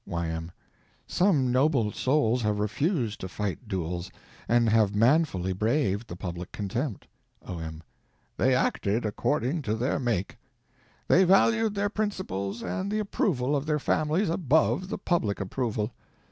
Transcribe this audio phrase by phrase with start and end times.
[0.07, 0.51] Y.M.
[1.05, 4.09] Some noble souls have refused to fight duels,
[4.47, 7.05] and have manfully braved the public contempt.
[7.45, 7.83] O.M.
[8.35, 10.37] They acted according to their make.
[11.07, 15.93] They valued their principles and the approval of their families above the public approval.